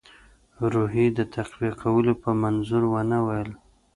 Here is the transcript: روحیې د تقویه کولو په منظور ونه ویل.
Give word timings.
روحیې 0.73 1.07
د 1.17 1.19
تقویه 1.35 1.71
کولو 1.81 2.13
په 2.23 2.29
منظور 2.41 2.83
ونه 2.91 3.17
ویل. 3.27 3.51